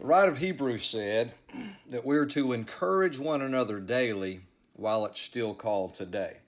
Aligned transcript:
The 0.00 0.06
writer 0.06 0.32
of 0.32 0.38
Hebrews 0.38 0.86
said 0.86 1.34
that 1.90 2.06
we're 2.06 2.24
to 2.24 2.54
encourage 2.54 3.18
one 3.18 3.42
another 3.42 3.78
daily 3.80 4.40
while 4.72 5.04
it's 5.04 5.20
still 5.20 5.52
called 5.52 5.92
today. 5.92 6.38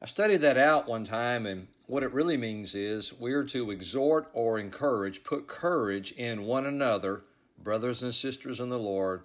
I 0.00 0.06
studied 0.06 0.42
that 0.42 0.56
out 0.56 0.86
one 0.86 1.02
time, 1.02 1.44
and 1.44 1.66
what 1.88 2.04
it 2.04 2.12
really 2.12 2.36
means 2.36 2.76
is 2.76 3.12
we're 3.12 3.42
to 3.46 3.72
exhort 3.72 4.30
or 4.32 4.60
encourage, 4.60 5.24
put 5.24 5.48
courage 5.48 6.12
in 6.12 6.44
one 6.44 6.66
another, 6.66 7.24
brothers 7.64 8.04
and 8.04 8.14
sisters 8.14 8.60
in 8.60 8.68
the 8.68 8.78
Lord, 8.78 9.22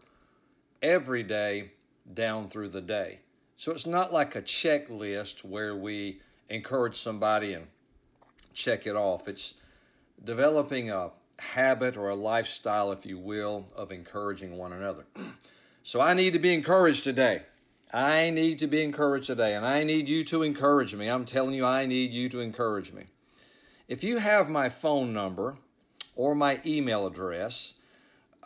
every 0.82 1.22
day 1.22 1.74
down 2.12 2.50
through 2.50 2.70
the 2.70 2.82
day. 2.82 3.20
So 3.58 3.72
it's 3.72 3.86
not 3.86 4.12
like 4.12 4.36
a 4.36 4.42
checklist 4.42 5.46
where 5.46 5.76
we 5.76 6.22
encourage 6.50 7.00
somebody 7.00 7.54
and 7.54 7.68
check 8.56 8.88
it 8.88 8.96
off. 8.96 9.28
It's 9.28 9.54
developing 10.24 10.90
a 10.90 11.12
habit 11.44 11.98
or 11.98 12.10
a 12.10 12.16
lifestyle, 12.16 12.92
if 12.92 13.06
you 13.06 13.20
will, 13.20 13.70
of 13.76 13.92
encouraging 13.92 14.58
one 14.58 14.74
another. 14.74 15.06
so 15.84 16.02
I 16.02 16.14
need 16.14 16.34
to 16.34 16.40
be 16.40 16.54
encouraged 16.54 17.04
today. 17.04 17.44
I 17.94 18.32
need 18.32 18.60
to 18.60 18.68
be 18.68 18.84
encouraged 18.84 19.28
today, 19.28 19.54
and 19.54 19.66
I 19.66 19.84
need 19.84 20.10
you 20.10 20.24
to 20.26 20.42
encourage 20.42 20.96
me. 20.96 21.08
I'm 21.08 21.26
telling 21.26 21.54
you, 21.54 21.64
I 21.64 21.86
need 21.86 22.12
you 22.12 22.28
to 22.30 22.40
encourage 22.40 22.92
me. 22.92 23.04
If 23.88 24.04
you 24.04 24.18
have 24.18 24.50
my 24.50 24.70
phone 24.70 25.14
number 25.14 25.58
or 26.16 26.34
my 26.34 26.60
email 26.66 27.06
address, 27.06 27.76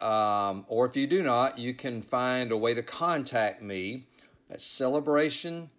um, 0.02 0.66
or 0.68 0.86
if 0.86 0.98
you 0.98 1.08
do 1.08 1.24
not, 1.24 1.58
you 1.58 1.74
can 1.74 2.02
find 2.02 2.52
a 2.52 2.58
way 2.58 2.74
to 2.74 2.84
contact 2.84 3.62
me 3.62 4.08
at 4.50 4.60
Celebration 4.60 5.70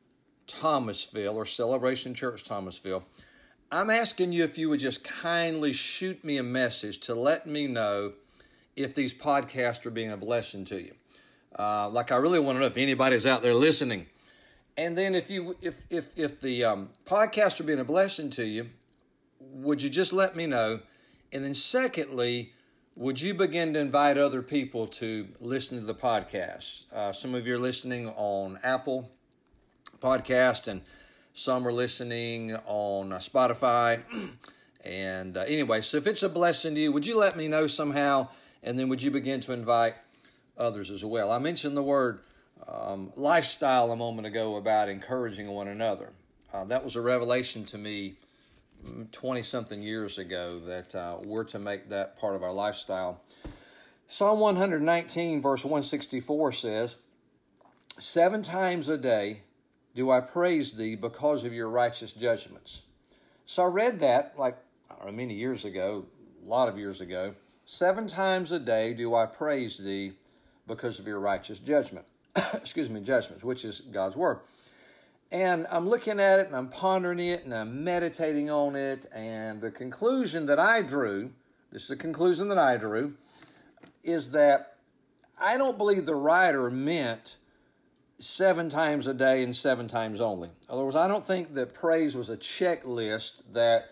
Thomasville 0.46 1.36
or 1.36 1.44
Celebration 1.44 2.14
Church 2.14 2.44
Thomasville. 2.44 3.04
I'm 3.70 3.90
asking 3.90 4.32
you 4.32 4.44
if 4.44 4.56
you 4.56 4.70
would 4.70 4.80
just 4.80 5.04
kindly 5.04 5.72
shoot 5.72 6.24
me 6.24 6.38
a 6.38 6.42
message 6.42 7.00
to 7.00 7.14
let 7.14 7.46
me 7.46 7.66
know 7.66 8.12
if 8.76 8.94
these 8.94 9.12
podcasts 9.12 9.84
are 9.84 9.90
being 9.90 10.10
a 10.10 10.16
blessing 10.16 10.64
to 10.66 10.80
you. 10.80 10.94
Uh, 11.58 11.88
like 11.90 12.10
I 12.10 12.16
really 12.16 12.38
want 12.38 12.56
to 12.56 12.60
know 12.60 12.66
if 12.66 12.78
anybody's 12.78 13.26
out 13.26 13.42
there 13.42 13.54
listening. 13.54 14.06
And 14.78 14.96
then 14.96 15.14
if 15.14 15.28
you 15.28 15.56
if 15.60 15.74
if 15.90 16.16
if 16.16 16.40
the 16.40 16.64
um, 16.64 16.90
podcasts 17.04 17.60
are 17.60 17.64
being 17.64 17.80
a 17.80 17.84
blessing 17.84 18.30
to 18.30 18.44
you, 18.44 18.70
would 19.40 19.82
you 19.82 19.90
just 19.90 20.12
let 20.12 20.34
me 20.34 20.46
know? 20.46 20.80
And 21.32 21.44
then 21.44 21.52
secondly, 21.52 22.52
would 22.96 23.20
you 23.20 23.34
begin 23.34 23.74
to 23.74 23.80
invite 23.80 24.16
other 24.16 24.40
people 24.40 24.86
to 24.86 25.28
listen 25.40 25.78
to 25.78 25.84
the 25.84 25.94
podcast? 25.94 26.90
Uh, 26.92 27.12
some 27.12 27.34
of 27.34 27.46
you 27.46 27.56
are 27.56 27.58
listening 27.58 28.08
on 28.10 28.58
Apple 28.62 29.10
Podcast 30.00 30.68
and 30.68 30.80
some 31.38 31.68
are 31.68 31.72
listening 31.72 32.56
on 32.66 33.12
uh, 33.12 33.18
Spotify. 33.18 34.02
and 34.84 35.36
uh, 35.36 35.42
anyway, 35.42 35.80
so 35.80 35.96
if 35.96 36.08
it's 36.08 36.24
a 36.24 36.28
blessing 36.28 36.74
to 36.74 36.80
you, 36.80 36.90
would 36.90 37.06
you 37.06 37.16
let 37.16 37.36
me 37.36 37.46
know 37.46 37.68
somehow? 37.68 38.28
And 38.64 38.76
then 38.76 38.88
would 38.88 39.00
you 39.00 39.12
begin 39.12 39.40
to 39.42 39.52
invite 39.52 39.94
others 40.56 40.90
as 40.90 41.04
well? 41.04 41.30
I 41.30 41.38
mentioned 41.38 41.76
the 41.76 41.82
word 41.82 42.18
um, 42.66 43.12
lifestyle 43.14 43.92
a 43.92 43.96
moment 43.96 44.26
ago 44.26 44.56
about 44.56 44.88
encouraging 44.88 45.46
one 45.46 45.68
another. 45.68 46.10
Uh, 46.52 46.64
that 46.64 46.82
was 46.82 46.96
a 46.96 47.00
revelation 47.00 47.64
to 47.66 47.78
me 47.78 48.16
20 49.12 49.42
something 49.44 49.80
years 49.80 50.18
ago 50.18 50.60
that 50.66 50.92
uh, 50.92 51.18
we're 51.22 51.44
to 51.44 51.60
make 51.60 51.88
that 51.90 52.18
part 52.18 52.34
of 52.34 52.42
our 52.42 52.52
lifestyle. 52.52 53.20
Psalm 54.08 54.40
119, 54.40 55.40
verse 55.40 55.64
164 55.64 56.50
says, 56.50 56.96
Seven 57.96 58.42
times 58.42 58.88
a 58.88 58.98
day 58.98 59.42
do 59.98 60.12
I 60.12 60.20
praise 60.20 60.70
thee 60.70 60.94
because 60.94 61.42
of 61.42 61.52
your 61.52 61.68
righteous 61.68 62.12
judgments. 62.12 62.82
So 63.46 63.64
I 63.64 63.66
read 63.66 63.98
that 63.98 64.34
like 64.38 64.56
know, 65.04 65.10
many 65.10 65.34
years 65.34 65.64
ago, 65.64 66.04
a 66.46 66.48
lot 66.48 66.68
of 66.68 66.78
years 66.78 67.00
ago. 67.00 67.34
Seven 67.66 68.06
times 68.06 68.52
a 68.52 68.60
day 68.60 68.94
do 68.94 69.16
I 69.16 69.26
praise 69.26 69.76
thee 69.76 70.12
because 70.68 71.00
of 71.00 71.08
your 71.08 71.18
righteous 71.18 71.58
judgment. 71.58 72.06
Excuse 72.54 72.88
me, 72.88 73.00
judgments, 73.00 73.42
which 73.42 73.64
is 73.64 73.80
God's 73.92 74.14
word. 74.14 74.38
And 75.32 75.66
I'm 75.68 75.88
looking 75.88 76.20
at 76.20 76.38
it 76.38 76.46
and 76.46 76.54
I'm 76.54 76.68
pondering 76.68 77.18
it 77.18 77.44
and 77.44 77.52
I'm 77.52 77.82
meditating 77.82 78.50
on 78.50 78.76
it. 78.76 79.10
And 79.12 79.60
the 79.60 79.72
conclusion 79.72 80.46
that 80.46 80.60
I 80.60 80.80
drew, 80.82 81.32
this 81.72 81.82
is 81.82 81.88
the 81.88 81.96
conclusion 81.96 82.48
that 82.50 82.58
I 82.58 82.76
drew, 82.76 83.14
is 84.04 84.30
that 84.30 84.76
I 85.36 85.56
don't 85.56 85.76
believe 85.76 86.06
the 86.06 86.14
writer 86.14 86.70
meant 86.70 87.38
seven 88.18 88.68
times 88.68 89.06
a 89.06 89.14
day 89.14 89.42
and 89.42 89.54
seven 89.54 89.86
times 89.86 90.20
only. 90.20 90.48
In 90.48 90.74
other 90.74 90.84
words, 90.84 90.96
I 90.96 91.06
don't 91.06 91.26
think 91.26 91.54
that 91.54 91.74
praise 91.74 92.14
was 92.16 92.30
a 92.30 92.36
checklist 92.36 93.42
that, 93.52 93.84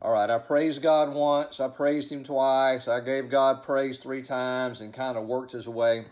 all 0.00 0.12
right, 0.12 0.30
I 0.30 0.38
praised 0.38 0.82
God 0.82 1.12
once, 1.12 1.58
I 1.60 1.68
praised 1.68 2.10
Him 2.10 2.22
twice, 2.22 2.86
I 2.86 3.00
gave 3.00 3.30
God 3.30 3.62
praise 3.64 3.98
three 3.98 4.22
times, 4.22 4.80
and 4.80 4.94
kind 4.94 5.18
of 5.18 5.26
worked 5.26 5.52
his 5.52 5.68
way 5.68 6.06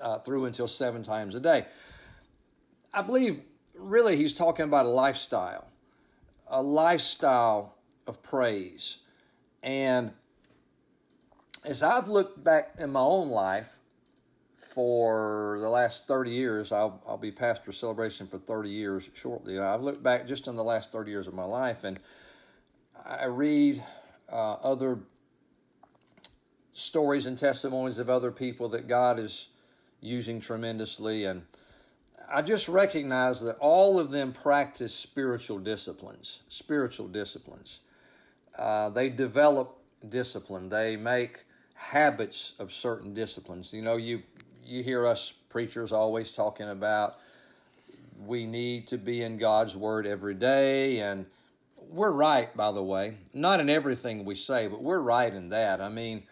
uh, 0.00 0.18
through 0.18 0.46
until 0.46 0.66
seven 0.66 1.02
times 1.02 1.34
a 1.34 1.40
day. 1.40 1.66
I 2.92 3.02
believe 3.02 3.40
really 3.74 4.16
he's 4.16 4.34
talking 4.34 4.64
about 4.64 4.86
a 4.86 4.90
lifestyle, 4.90 5.68
a 6.48 6.60
lifestyle 6.60 7.76
of 8.08 8.20
praise. 8.22 8.98
And 9.62 10.10
as 11.64 11.82
I've 11.82 12.08
looked 12.08 12.42
back 12.42 12.74
in 12.78 12.90
my 12.90 13.00
own 13.00 13.28
life, 13.28 13.76
for 14.74 15.58
the 15.60 15.68
last 15.68 16.06
30 16.06 16.30
years. 16.30 16.72
I'll, 16.72 17.02
I'll 17.06 17.18
be 17.18 17.30
pastor 17.30 17.72
celebration 17.72 18.26
for 18.26 18.38
30 18.38 18.70
years 18.70 19.08
shortly. 19.14 19.58
I've 19.58 19.82
looked 19.82 20.02
back 20.02 20.26
just 20.26 20.46
in 20.48 20.56
the 20.56 20.64
last 20.64 20.92
30 20.92 21.10
years 21.10 21.26
of 21.26 21.34
my 21.34 21.44
life 21.44 21.84
and 21.84 21.98
I 23.04 23.24
read 23.24 23.82
uh, 24.30 24.52
other 24.54 24.98
stories 26.72 27.26
and 27.26 27.38
testimonies 27.38 27.98
of 27.98 28.08
other 28.08 28.30
people 28.30 28.68
that 28.70 28.88
God 28.88 29.18
is 29.18 29.48
using 30.00 30.40
tremendously. 30.40 31.24
And 31.24 31.42
I 32.32 32.42
just 32.42 32.68
recognize 32.68 33.40
that 33.40 33.56
all 33.58 33.98
of 33.98 34.10
them 34.10 34.32
practice 34.32 34.94
spiritual 34.94 35.58
disciplines, 35.58 36.42
spiritual 36.48 37.08
disciplines. 37.08 37.80
Uh, 38.56 38.90
they 38.90 39.08
develop 39.08 39.78
discipline. 40.08 40.68
They 40.68 40.96
make 40.96 41.40
habits 41.74 42.54
of 42.58 42.72
certain 42.72 43.14
disciplines. 43.14 43.72
You 43.72 43.82
know, 43.82 43.96
you 43.96 44.22
you 44.70 44.82
hear 44.82 45.06
us 45.06 45.32
preachers 45.48 45.92
always 45.92 46.32
talking 46.32 46.68
about 46.68 47.16
we 48.24 48.46
need 48.46 48.88
to 48.88 48.98
be 48.98 49.22
in 49.22 49.38
God's 49.38 49.74
Word 49.74 50.06
every 50.06 50.34
day. 50.34 51.00
And 51.00 51.26
we're 51.88 52.12
right, 52.12 52.54
by 52.56 52.72
the 52.72 52.82
way. 52.82 53.16
Not 53.32 53.60
in 53.60 53.70
everything 53.70 54.24
we 54.24 54.34
say, 54.34 54.66
but 54.66 54.82
we're 54.82 55.00
right 55.00 55.32
in 55.32 55.48
that. 55.50 55.80
I 55.80 55.88
mean, 55.88 56.22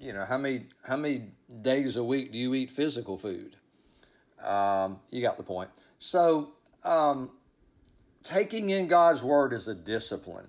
you 0.00 0.12
know, 0.12 0.24
how 0.24 0.38
many 0.38 0.66
how 0.82 0.96
many 0.96 1.26
days 1.62 1.96
a 1.96 2.04
week 2.04 2.32
do 2.32 2.38
you 2.38 2.54
eat 2.54 2.70
physical 2.70 3.18
food? 3.18 3.56
Um, 4.44 4.98
you 5.10 5.20
got 5.20 5.36
the 5.36 5.42
point. 5.42 5.70
So, 5.98 6.50
um, 6.82 7.30
taking 8.22 8.70
in 8.70 8.88
God's 8.88 9.22
Word 9.22 9.52
is 9.52 9.68
a 9.68 9.74
discipline. 9.74 10.48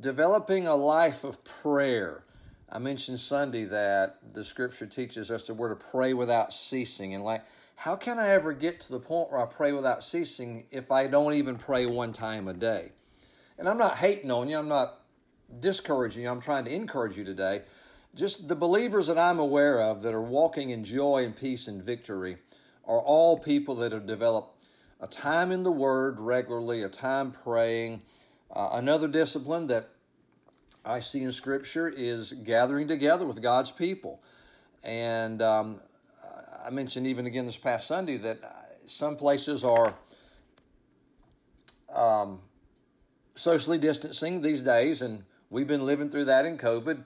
Developing 0.00 0.66
a 0.66 0.74
life 0.74 1.22
of 1.22 1.42
prayer 1.44 2.24
I 2.74 2.78
mentioned 2.78 3.20
Sunday 3.20 3.66
that 3.66 4.18
the 4.34 4.44
scripture 4.44 4.86
teaches 4.86 5.30
us 5.30 5.46
that 5.46 5.54
we're 5.54 5.68
to 5.68 5.76
pray 5.76 6.12
without 6.12 6.52
ceasing. 6.52 7.14
And 7.14 7.22
like, 7.22 7.44
how 7.76 7.94
can 7.94 8.18
I 8.18 8.30
ever 8.30 8.52
get 8.52 8.80
to 8.80 8.90
the 8.90 8.98
point 8.98 9.30
where 9.30 9.40
I 9.40 9.46
pray 9.46 9.70
without 9.70 10.02
ceasing 10.02 10.64
if 10.72 10.90
I 10.90 11.06
don't 11.06 11.34
even 11.34 11.56
pray 11.56 11.86
one 11.86 12.12
time 12.12 12.48
a 12.48 12.52
day? 12.52 12.90
And 13.60 13.68
I'm 13.68 13.78
not 13.78 13.96
hating 13.96 14.32
on 14.32 14.48
you, 14.48 14.58
I'm 14.58 14.66
not 14.66 15.02
discouraging 15.60 16.24
you, 16.24 16.28
I'm 16.28 16.40
trying 16.40 16.64
to 16.64 16.74
encourage 16.74 17.16
you 17.16 17.22
today. 17.22 17.62
Just 18.16 18.48
the 18.48 18.56
believers 18.56 19.06
that 19.06 19.18
I'm 19.18 19.38
aware 19.38 19.80
of 19.80 20.02
that 20.02 20.12
are 20.12 20.20
walking 20.20 20.70
in 20.70 20.82
joy 20.82 21.24
and 21.24 21.36
peace 21.36 21.68
and 21.68 21.80
victory 21.80 22.38
are 22.88 23.00
all 23.00 23.38
people 23.38 23.76
that 23.76 23.92
have 23.92 24.06
developed 24.08 24.58
a 25.00 25.06
time 25.06 25.52
in 25.52 25.62
the 25.62 25.70
Word 25.70 26.18
regularly, 26.18 26.82
a 26.82 26.88
time 26.88 27.30
praying. 27.30 28.02
Uh, 28.54 28.70
another 28.72 29.06
discipline 29.06 29.68
that 29.68 29.90
I 30.84 31.00
see 31.00 31.22
in 31.22 31.32
Scripture 31.32 31.88
is 31.88 32.32
gathering 32.32 32.88
together 32.88 33.24
with 33.24 33.40
God's 33.40 33.70
people. 33.70 34.20
And 34.82 35.40
um, 35.40 35.80
I 36.64 36.70
mentioned 36.70 37.06
even 37.06 37.26
again 37.26 37.46
this 37.46 37.56
past 37.56 37.86
Sunday 37.86 38.18
that 38.18 38.38
some 38.84 39.16
places 39.16 39.64
are 39.64 39.94
um, 41.94 42.40
socially 43.34 43.78
distancing 43.78 44.42
these 44.42 44.60
days, 44.60 45.00
and 45.00 45.24
we've 45.48 45.66
been 45.66 45.86
living 45.86 46.10
through 46.10 46.26
that 46.26 46.44
in 46.44 46.58
COVID. 46.58 47.02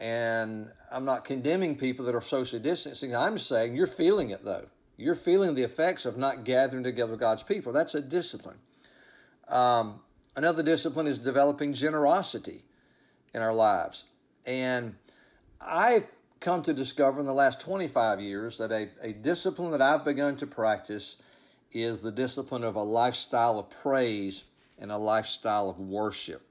And 0.00 0.68
I'm 0.90 1.04
not 1.04 1.24
condemning 1.24 1.76
people 1.76 2.06
that 2.06 2.16
are 2.16 2.22
socially 2.22 2.60
distancing. 2.60 3.14
I'm 3.14 3.38
saying 3.38 3.76
you're 3.76 3.86
feeling 3.86 4.30
it 4.30 4.44
though. 4.44 4.66
You're 4.96 5.14
feeling 5.14 5.54
the 5.54 5.62
effects 5.62 6.06
of 6.06 6.16
not 6.16 6.44
gathering 6.44 6.82
together 6.82 7.12
with 7.12 7.20
God's 7.20 7.44
people. 7.44 7.72
That's 7.72 7.94
a 7.94 8.00
discipline. 8.00 8.58
Um, 9.46 10.00
another 10.34 10.64
discipline 10.64 11.06
is 11.06 11.18
developing 11.18 11.72
generosity 11.72 12.64
in 13.34 13.42
our 13.42 13.54
lives. 13.54 14.04
And 14.44 14.94
I've 15.60 16.06
come 16.40 16.62
to 16.64 16.74
discover 16.74 17.20
in 17.20 17.26
the 17.26 17.32
last 17.32 17.60
25 17.60 18.20
years 18.20 18.58
that 18.58 18.72
a, 18.72 18.88
a 19.00 19.12
discipline 19.12 19.70
that 19.70 19.82
I've 19.82 20.04
begun 20.04 20.36
to 20.38 20.46
practice 20.46 21.16
is 21.72 22.00
the 22.00 22.10
discipline 22.10 22.64
of 22.64 22.76
a 22.76 22.82
lifestyle 22.82 23.58
of 23.58 23.70
praise 23.70 24.44
and 24.78 24.90
a 24.90 24.98
lifestyle 24.98 25.70
of 25.70 25.78
worship. 25.78 26.42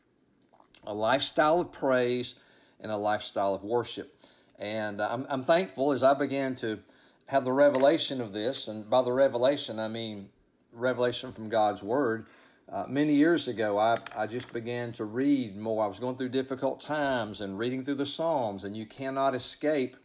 A 0.85 0.93
lifestyle 0.93 1.59
of 1.59 1.71
praise 1.71 2.35
and 2.79 2.91
a 2.91 2.97
lifestyle 2.97 3.53
of 3.53 3.63
worship. 3.63 4.15
And 4.57 5.01
I'm, 5.01 5.25
I'm 5.29 5.43
thankful 5.43 5.91
as 5.91 6.03
I 6.03 6.13
began 6.13 6.55
to 6.55 6.79
have 7.25 7.45
the 7.45 7.51
revelation 7.51 8.19
of 8.21 8.33
this, 8.33 8.67
and 8.67 8.89
by 8.89 9.01
the 9.03 9.11
revelation, 9.11 9.79
I 9.79 9.87
mean 9.87 10.29
revelation 10.73 11.31
from 11.31 11.49
God's 11.49 11.81
Word. 11.81 12.25
Uh, 12.69 12.85
many 12.87 13.13
years 13.15 13.47
ago, 13.47 13.77
I, 13.77 13.97
I 14.15 14.27
just 14.27 14.51
began 14.53 14.93
to 14.93 15.05
read 15.05 15.57
more. 15.57 15.83
I 15.83 15.87
was 15.87 15.99
going 15.99 16.15
through 16.15 16.29
difficult 16.29 16.79
times 16.79 17.41
and 17.41 17.59
reading 17.59 17.83
through 17.83 17.95
the 17.95 18.05
Psalms, 18.05 18.63
and 18.63 18.77
you 18.77 18.85
cannot 18.85 19.35
escape 19.35 19.97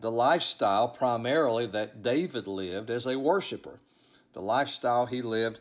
the 0.00 0.10
lifestyle 0.10 0.88
primarily 0.88 1.66
that 1.68 2.02
David 2.02 2.46
lived 2.46 2.90
as 2.90 3.06
a 3.06 3.18
worshiper, 3.18 3.78
the 4.32 4.40
lifestyle 4.40 5.06
he 5.06 5.22
lived 5.22 5.60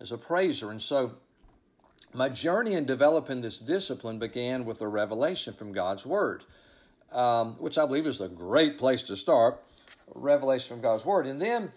as 0.00 0.10
a 0.10 0.18
praiser. 0.18 0.70
And 0.70 0.80
so, 0.80 1.12
my 2.14 2.28
journey 2.28 2.74
in 2.74 2.86
developing 2.86 3.40
this 3.40 3.58
discipline 3.58 4.18
began 4.18 4.64
with 4.64 4.80
a 4.80 4.88
revelation 4.88 5.52
from 5.52 5.72
God's 5.72 6.06
Word, 6.06 6.44
um, 7.12 7.56
which 7.58 7.76
I 7.76 7.84
believe 7.84 8.06
is 8.06 8.20
a 8.20 8.28
great 8.28 8.78
place 8.78 9.02
to 9.02 9.16
start. 9.16 9.62
Revelation 10.14 10.68
from 10.76 10.80
God's 10.80 11.04
Word. 11.04 11.26
And 11.26 11.40
then 11.40 11.72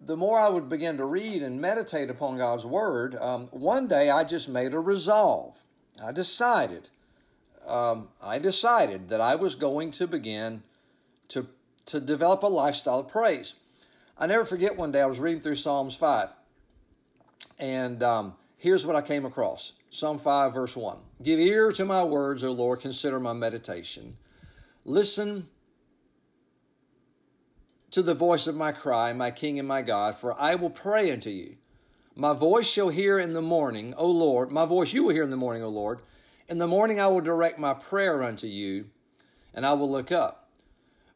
the 0.00 0.16
more 0.16 0.38
I 0.38 0.48
would 0.48 0.68
begin 0.68 0.96
to 0.98 1.04
read 1.04 1.42
and 1.42 1.60
meditate 1.60 2.10
upon 2.10 2.36
God's 2.36 2.64
Word, 2.64 3.16
um, 3.16 3.48
one 3.50 3.88
day 3.88 4.10
I 4.10 4.24
just 4.24 4.48
made 4.48 4.74
a 4.74 4.80
resolve. 4.80 5.56
I 6.02 6.12
decided, 6.12 6.88
um, 7.66 8.08
I 8.20 8.38
decided 8.38 9.08
that 9.08 9.20
I 9.20 9.34
was 9.36 9.54
going 9.54 9.92
to 9.92 10.06
begin 10.06 10.62
to, 11.28 11.46
to 11.86 12.00
develop 12.00 12.42
a 12.42 12.48
lifestyle 12.48 13.00
of 13.00 13.08
praise. 13.08 13.54
I 14.18 14.26
never 14.26 14.44
forget 14.44 14.76
one 14.76 14.92
day 14.92 15.00
I 15.00 15.06
was 15.06 15.18
reading 15.18 15.42
through 15.42 15.56
Psalms 15.56 15.94
5, 15.94 16.28
and 17.58 18.02
um, 18.02 18.34
here's 18.58 18.84
what 18.84 18.96
I 18.96 19.02
came 19.02 19.24
across 19.24 19.72
Psalm 19.90 20.18
5, 20.18 20.52
verse 20.52 20.76
1. 20.76 20.98
Give 21.22 21.38
ear 21.38 21.72
to 21.72 21.84
my 21.84 22.04
words, 22.04 22.44
O 22.44 22.52
Lord, 22.52 22.80
consider 22.80 23.18
my 23.18 23.32
meditation. 23.32 24.16
Listen 24.84 25.48
to 27.96 28.02
the 28.02 28.12
voice 28.12 28.46
of 28.46 28.54
my 28.54 28.72
cry, 28.72 29.10
my 29.14 29.30
King 29.30 29.58
and 29.58 29.66
my 29.66 29.80
God, 29.80 30.18
for 30.18 30.38
I 30.38 30.54
will 30.54 30.68
pray 30.68 31.10
unto 31.10 31.30
you. 31.30 31.56
My 32.14 32.34
voice 32.34 32.66
shall 32.66 32.90
hear 32.90 33.18
in 33.18 33.32
the 33.32 33.40
morning, 33.40 33.94
O 33.96 34.06
Lord. 34.06 34.52
My 34.52 34.66
voice 34.66 34.92
you 34.92 35.04
will 35.04 35.14
hear 35.14 35.22
in 35.22 35.30
the 35.30 35.36
morning, 35.36 35.62
O 35.62 35.70
Lord. 35.70 36.00
In 36.46 36.58
the 36.58 36.66
morning 36.66 37.00
I 37.00 37.06
will 37.06 37.22
direct 37.22 37.58
my 37.58 37.72
prayer 37.72 38.22
unto 38.22 38.46
you, 38.46 38.84
and 39.54 39.64
I 39.64 39.72
will 39.72 39.90
look 39.90 40.12
up. 40.12 40.50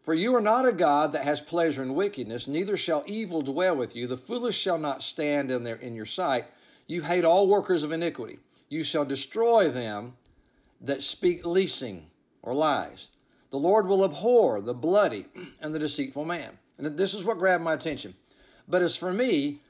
For 0.05 0.15
you 0.15 0.35
are 0.35 0.41
not 0.41 0.67
a 0.67 0.73
God 0.73 1.13
that 1.13 1.25
has 1.25 1.43
pleasure 1.43 1.83
in 1.83 1.93
wickedness, 1.93 2.49
neither 2.49 2.79
shall 2.79 3.05
evil 3.07 3.43
dwell 3.43 3.77
with 3.77 3.95
you. 3.95 4.07
The 4.07 4.17
foolish 4.17 4.57
shall 4.57 4.79
not 4.79 5.03
stand 5.03 5.51
in, 5.51 5.65
their, 5.65 5.77
in 5.77 5.95
your 5.95 6.07
sight. 6.07 6.47
You 6.87 7.03
hate 7.03 7.27
all 7.27 7.47
workers 7.47 7.83
of 7.83 7.93
iniquity. 7.93 8.39
You 8.71 8.85
shall 8.85 9.05
destroy 9.05 9.71
them 9.71 10.15
that 10.81 11.03
speak 11.03 11.45
leasing 11.45 12.07
or 12.41 12.55
lies. 12.55 13.09
The 13.51 13.59
Lord 13.59 13.87
will 13.87 14.03
abhor 14.03 14.63
the 14.63 14.73
bloody 14.73 15.27
and 15.61 15.75
the 15.75 15.79
deceitful 15.79 16.25
man. 16.25 16.57
And 16.81 16.97
this 16.97 17.15
is 17.15 17.25
what 17.25 17.39
grabbed 17.39 17.65
my 17.65 17.75
attention. 17.75 18.15
But 18.69 18.83
as 18.83 18.97
for 18.97 19.13
me, 19.13 19.61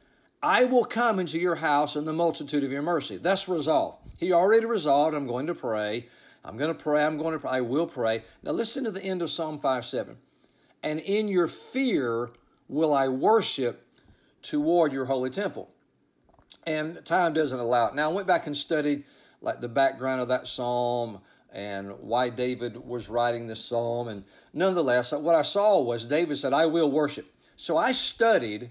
I 0.42 0.64
will 0.64 0.84
come 0.84 1.18
into 1.18 1.38
your 1.38 1.56
house 1.56 1.96
in 1.96 2.04
the 2.04 2.12
multitude 2.12 2.64
of 2.64 2.72
your 2.72 2.82
mercy. 2.82 3.18
That's 3.18 3.48
resolved. 3.48 3.98
He 4.16 4.32
already 4.32 4.66
resolved, 4.66 5.14
I'm 5.14 5.26
going 5.26 5.46
to 5.46 5.54
pray. 5.54 6.06
I'm 6.44 6.56
going 6.56 6.74
to 6.74 6.82
pray. 6.82 7.04
I'm 7.04 7.18
going 7.18 7.34
to 7.34 7.38
pray. 7.38 7.50
I 7.50 7.60
will 7.60 7.86
pray. 7.86 8.24
Now 8.42 8.52
listen 8.52 8.84
to 8.84 8.90
the 8.90 9.02
end 9.02 9.22
of 9.22 9.30
Psalm 9.30 9.60
5 9.60 9.84
7. 9.84 10.16
And 10.82 11.00
in 11.00 11.28
your 11.28 11.48
fear 11.48 12.30
will 12.68 12.94
I 12.94 13.08
worship 13.08 13.86
toward 14.42 14.92
your 14.92 15.04
holy 15.04 15.30
temple. 15.30 15.68
And 16.66 17.04
time 17.04 17.34
doesn't 17.34 17.58
allow 17.58 17.88
it. 17.88 17.94
Now 17.94 18.10
I 18.10 18.14
went 18.14 18.26
back 18.26 18.46
and 18.46 18.56
studied 18.56 19.04
like 19.42 19.60
the 19.60 19.68
background 19.68 20.20
of 20.20 20.28
that 20.28 20.46
psalm, 20.46 21.20
and 21.52 21.93
why 22.00 22.31
David 22.31 22.76
was 22.76 23.08
writing 23.08 23.47
this 23.47 23.64
psalm. 23.64 24.08
And 24.08 24.25
nonetheless, 24.52 25.12
what 25.12 25.35
I 25.35 25.43
saw 25.43 25.82
was 25.82 26.05
David 26.05 26.38
said, 26.38 26.52
I 26.52 26.67
will 26.67 26.91
worship. 26.91 27.32
So 27.56 27.76
I 27.76 27.93
studied 27.93 28.70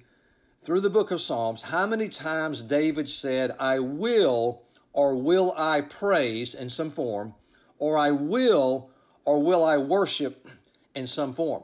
through 0.64 0.81
the 0.81 0.90
book 0.90 1.12
of 1.12 1.22
Psalms 1.22 1.62
how 1.62 1.86
many 1.86 2.10
times 2.10 2.62
David 2.62 3.10
said, 3.10 3.56
I 3.60 3.80
will 3.80 4.64
or 4.94 5.16
will 5.16 5.54
I 5.56 5.81
praise 5.81 6.56
in 6.56 6.70
some 6.70 6.92
form, 6.92 7.34
or 7.78 7.98
I 7.98 8.12
will 8.12 8.90
or 9.25 9.42
will 9.42 9.64
I 9.64 9.78
worship 9.78 10.48
in 10.96 11.06
some 11.06 11.34
form. 11.34 11.64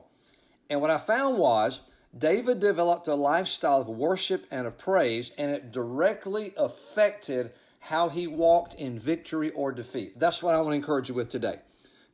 And 0.69 0.81
what 0.81 0.91
I 0.91 0.97
found 0.97 1.37
was 1.37 1.81
David 2.17 2.59
developed 2.59 3.07
a 3.07 3.15
lifestyle 3.15 3.81
of 3.81 3.87
worship 3.87 4.45
and 4.51 4.67
of 4.67 4.77
praise, 4.77 5.31
and 5.37 5.51
it 5.51 5.71
directly 5.71 6.53
affected 6.57 7.51
how 7.85 8.09
he 8.09 8.25
walked 8.25 8.73
in 8.73 8.97
victory 8.97 9.51
or 9.51 9.71
defeat. 9.71 10.19
That's 10.19 10.41
what 10.41 10.55
I 10.55 10.57
want 10.57 10.71
to 10.71 10.75
encourage 10.75 11.07
you 11.07 11.13
with 11.13 11.29
today. 11.29 11.59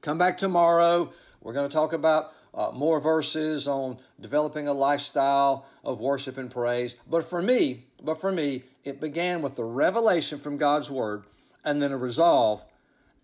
Come 0.01 0.17
back 0.17 0.37
tomorrow. 0.37 1.13
We're 1.39 1.53
going 1.53 1.69
to 1.69 1.73
talk 1.73 1.93
about 1.93 2.33
uh, 2.53 2.71
more 2.73 2.99
verses 2.99 3.69
on 3.69 3.97
developing 4.19 4.67
a 4.67 4.73
lifestyle 4.73 5.65
of 5.85 6.01
worship 6.01 6.37
and 6.37 6.51
praise. 6.51 6.95
But 7.09 7.29
for 7.29 7.41
me, 7.41 7.85
but 8.03 8.19
for 8.19 8.33
me, 8.33 8.63
it 8.83 8.99
began 8.99 9.41
with 9.41 9.55
the 9.55 9.63
revelation 9.63 10.41
from 10.41 10.57
God's 10.57 10.89
word 10.89 11.23
and 11.63 11.81
then 11.81 11.93
a 11.93 11.97
resolve 11.97 12.65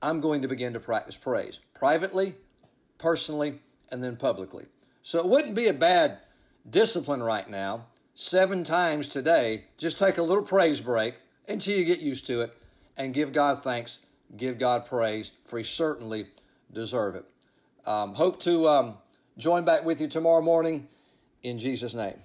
I'm 0.01 0.21
going 0.21 0.41
to 0.43 0.47
begin 0.47 0.71
to 0.71 0.79
practice 0.79 1.17
praise 1.17 1.59
privately, 1.73 2.35
personally, 2.97 3.59
and 3.91 4.01
then 4.01 4.15
publicly. 4.15 4.67
So 5.01 5.19
it 5.19 5.27
wouldn't 5.27 5.55
be 5.55 5.67
a 5.67 5.73
bad 5.73 6.19
discipline 6.69 7.21
right 7.21 7.49
now. 7.49 7.87
Seven 8.15 8.63
times 8.63 9.09
today, 9.09 9.65
just 9.77 9.99
take 9.99 10.17
a 10.17 10.23
little 10.23 10.43
praise 10.43 10.79
break 10.79 11.15
until 11.47 11.77
you 11.77 11.85
get 11.85 11.99
used 11.99 12.27
to 12.27 12.41
it 12.41 12.53
and 12.97 13.13
give 13.13 13.33
God 13.33 13.63
thanks, 13.63 13.99
give 14.35 14.59
God 14.59 14.85
praise, 14.85 15.31
for 15.45 15.57
He 15.57 15.63
certainly 15.63 16.27
deserve 16.73 17.15
it. 17.15 17.25
Um, 17.85 18.13
hope 18.13 18.41
to 18.43 18.67
um, 18.67 18.95
join 19.37 19.65
back 19.65 19.85
with 19.85 20.01
you 20.01 20.07
tomorrow 20.07 20.41
morning 20.41 20.87
in 21.43 21.59
Jesus' 21.59 21.93
name. 21.93 22.17